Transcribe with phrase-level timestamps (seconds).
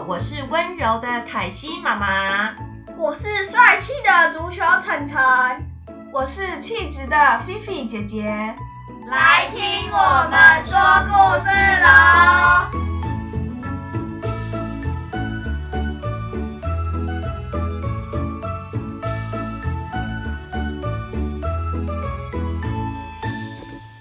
[0.00, 2.54] 好，我是温柔的凯西妈妈。
[2.96, 5.20] 我是帅气的足球晨晨。
[6.10, 8.24] 我是气质的菲菲姐姐。
[9.10, 9.60] 来听
[9.92, 11.12] 我们说故
[11.44, 11.50] 事
[11.82, 12.70] 喽！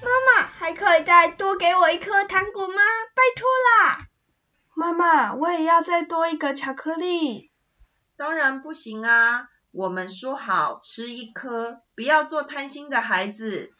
[0.02, 2.75] 妈妈，还可以再多给我一颗糖果吗？
[3.13, 4.08] 拜托啦！
[4.79, 7.51] 妈妈，我也要再多一个巧克力。
[8.15, 9.50] 当然不行啊！
[9.71, 13.73] 我们说好吃一颗，不要做贪心的孩子。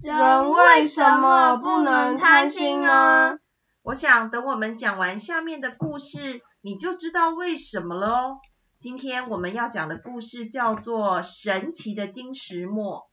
[0.00, 3.40] 人为什么不能贪心呢？
[3.82, 8.38] 我想等我们讲完下面的故事，你就知道为什么了哦。
[8.78, 13.08] 今天我们要讲的故事叫做《神奇的金石墨》。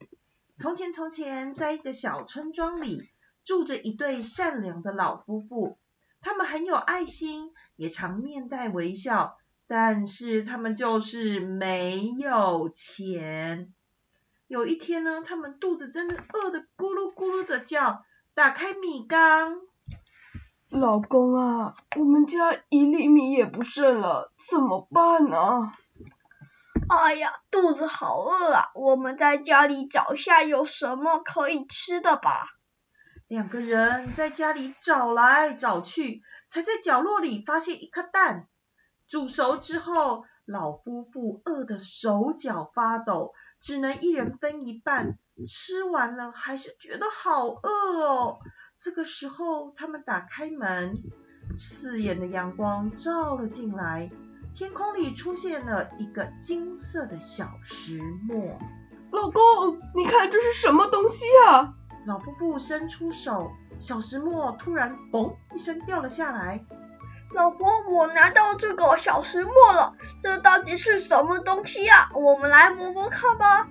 [0.60, 3.10] 从前，从前，在一个小村庄里，
[3.44, 5.80] 住着一对善良的老夫妇。
[6.28, 13.74] 他们很有爱心，也常面带微笑，但是他们就是没有钱。
[14.48, 18.04] 有一天呢，他们肚子真的饿得咕噜咕噜的叫，
[18.34, 19.62] 打开米缸，
[20.70, 25.72] 老公啊，我们家一粒米也不剩了，怎么办呢？
[26.90, 28.72] 哎呀，肚子好饿啊！
[28.76, 32.50] 我们在家里找下有什么可以吃的吧。
[33.28, 38.48] 两个人在家里找来找去，才在角落里发现一颗蛋。
[39.10, 45.18] 煮熟之后，老夫妇饿得手脚发抖，只能一人分一半。
[45.48, 48.40] 吃完了还是觉得好饿哦。
[48.80, 51.04] 这个时候，他们打开门，
[51.58, 54.10] 刺眼的阳光照了进来，
[54.56, 58.58] 天空里出现了一个金色的小石磨。
[59.12, 61.76] 老公，你看这是什么东西啊？
[62.08, 66.64] 老夫妇伸出手，小石磨突然嘣一声掉了下来。
[67.36, 72.10] 老婆，我拿到这个小石磨了，这到底是什么东西啊？
[72.14, 73.68] 我们来磨磨看吧。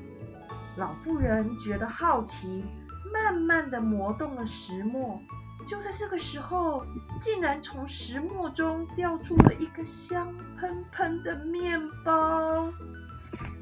[0.76, 2.62] 老妇人觉得好奇，
[3.10, 5.18] 慢慢的磨动了石磨。
[5.66, 6.84] 就在这个时候，
[7.18, 12.70] 竟然从石磨中掉出了一个香喷喷的面包。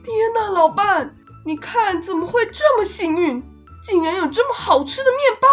[0.02, 1.14] 天呐，老伴，
[1.44, 3.53] 你看怎么会这么幸运？
[3.84, 5.48] 竟然有这么好吃的面包！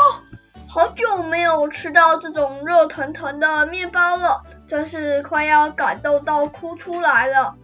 [0.65, 7.57] 好久没有吃到这种热腾腾的面包了，真是快要感动到哭出来了。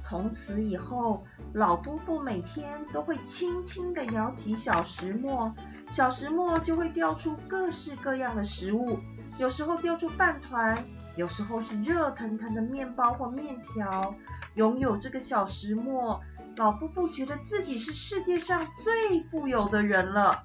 [0.00, 5.54] 从此以后，老夫妇每天都会轻轻地摇起小石磨，
[5.90, 8.98] 小石磨就会掉出各式各样的食物，
[9.36, 10.82] 有时候掉出饭团，
[11.14, 14.14] 有时候是热腾腾的面包或面条。
[14.54, 16.22] 拥有这个小石磨。
[16.56, 20.44] 老夫妇觉得自己是世界上最富有的人了。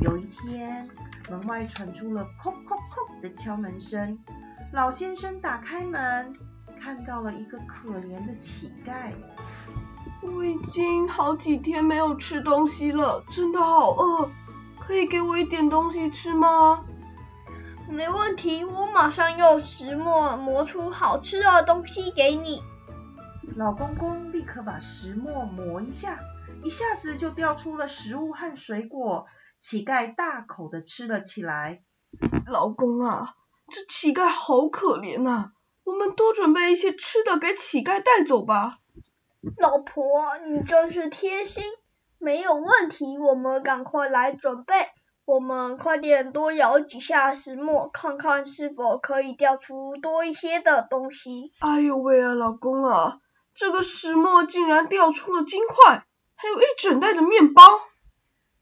[0.00, 0.88] 有一天，
[1.28, 4.18] 门外传出了“叩叩叩”的敲门声。
[4.72, 6.34] 老先生打开门，
[6.80, 9.12] 看到了一个可怜的乞丐。
[10.22, 14.30] 我已经好几天没有吃东西了，真的好饿，
[14.80, 16.86] 可以给我一点东西吃吗？
[17.86, 22.62] 没问题，我马上用石磨磨出好吃的东西给你。
[23.56, 26.18] 老公公立刻把石磨磨一下，
[26.64, 29.26] 一下子就掉出了食物和水果。
[29.60, 31.80] 乞丐大口的吃了起来。
[32.48, 33.34] 老公啊，
[33.68, 35.52] 这乞丐好可怜呐，
[35.84, 38.78] 我们多准备一些吃的给乞丐带走吧。
[39.56, 41.62] 老婆，你真是贴心。
[42.18, 44.74] 没有问题，我们赶快来准备。
[45.26, 51.52] 我们快点多摇几下石磨，看看是否可以掉出多一些的东西。
[51.60, 53.20] 哎呦喂啊，老公啊！
[53.54, 56.04] 这个石磨竟然掉出了金块，
[56.34, 57.62] 还有一整袋的面包。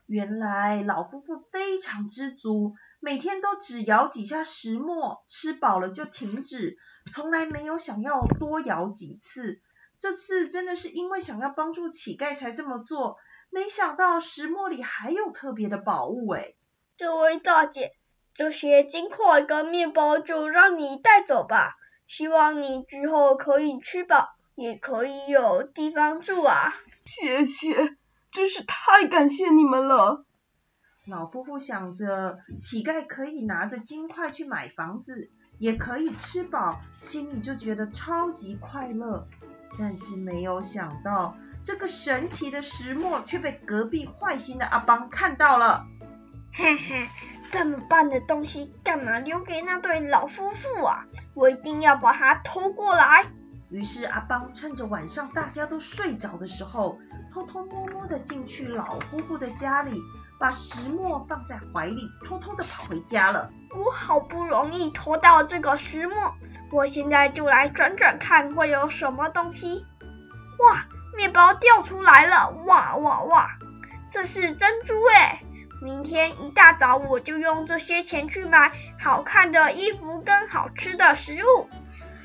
[0.06, 6.76] 原来老夫妇非常知足，每天都只摇几下石磨，吃饱了就停止，
[7.10, 9.62] 从来没有想要多摇几次。
[9.98, 13.16] 这次真的是因为想要帮助乞丐才这么做，
[13.48, 16.52] 没想到石磨里还有特别的宝物哎！
[16.98, 17.92] 这位大姐，
[18.34, 21.76] 这些金块跟面包就让你带走吧，
[22.06, 24.34] 希望你之后可以吃饱。
[24.54, 26.75] 也可以有地方住啊！
[27.04, 27.96] 谢谢，
[28.31, 30.25] 真是太感谢你们了。
[31.06, 39.26] 老夫妇想着，乞丐可以拿着金块去买房子，也可以吃饱，心里就觉得超级快乐。
[39.78, 45.87] 但是没有想到，这个神奇的石磨却被隔壁坏心的阿邦看到了。
[46.52, 47.08] 嘿嘿，
[47.50, 51.06] 这么棒的东西，干嘛留给那对老夫妇啊？
[51.34, 53.26] 我一定要把它偷过来。
[53.72, 56.98] 于是阿邦趁着晚上大家都睡着的时候，
[57.32, 59.98] 偷偷摸摸的进去老夫妇的家里，
[60.38, 63.50] 把石磨放在怀里，偷偷的跑回家了。
[63.74, 66.34] 我好不容易偷到这个石磨，
[66.70, 69.86] 我现在就来转转看会有什么东西。
[70.58, 70.84] 哇，
[71.16, 72.50] 面包掉出来了！
[72.66, 73.56] 哇哇哇，
[74.10, 75.38] 这是珍珠诶！
[75.80, 78.70] 明天一大早我就用这些钱去买
[79.00, 81.70] 好看的衣服跟好吃的食物。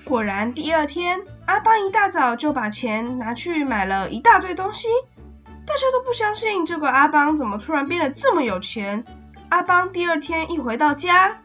[0.07, 4.88] 果然，第二天阿邦一大早就把钱拿去买了一大堆东西。
[5.65, 9.04] 大家都不相信这个阿邦怎么突然变得这么有钱。
[9.50, 11.42] 阿邦第二天一回到家，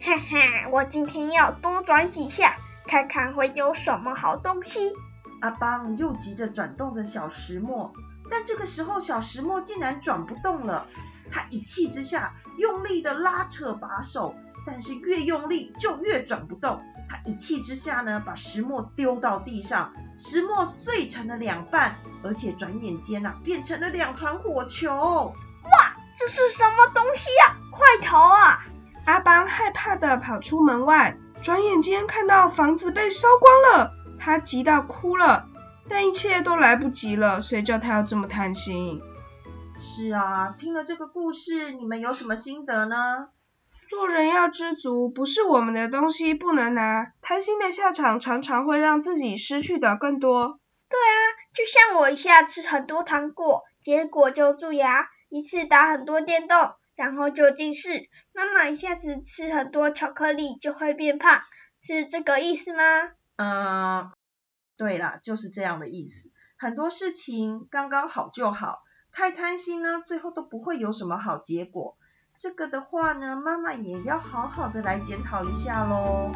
[0.00, 2.56] 哈哈，我今天要多转几下，
[2.86, 4.92] 看看会有什么好东西。
[5.40, 7.94] 阿邦又急着转动着小石磨，
[8.30, 10.86] 但这个时候小石磨竟然转不动了。
[11.30, 14.34] 他一气之下用力的拉扯把手，
[14.66, 16.82] 但是越用力就越转不动。
[17.26, 24.94] 他一气之下呢，把石磨丢到地上，石磨碎成了两半，而且转眼间呐，变成了两团火球。
[24.94, 27.56] 哇，这是什么东西呀？
[27.72, 28.64] 快逃啊！
[29.06, 35.48] 阿邦害怕的跑出门外，转眼间看到房子被烧光了，他急到哭了。
[35.88, 39.00] 但一切都来不及了，谁叫他要这么贪心？
[39.80, 43.28] 是啊，听了这个故事，你们有什么心得呢？
[43.88, 47.12] 做人要知足，不是我们的东西不能拿。
[47.22, 50.60] 贪心的下场常常会让自己失去的更多。
[50.88, 51.18] 对啊，
[51.54, 58.08] 就像我一下吃很多糖果，结果就蛀牙；一次打很多电动，然后就近视。
[58.32, 61.42] 妈妈一下子吃很多巧克力就会变胖，
[61.82, 62.82] 是这个意思吗？
[63.36, 64.10] 嗯，
[64.76, 66.30] 对啦，就是这样的意思。
[66.58, 68.80] 很多事情刚刚好就好，
[69.12, 71.96] 太贪心呢，最后都不会有什么好结果。
[72.38, 76.30] 这个的话呢，妈妈也要好好的来检讨一下喽。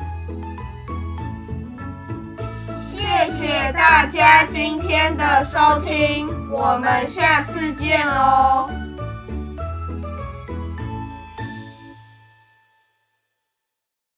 [2.81, 8.80] 谢谢大家今天的收听，我们下次见喽。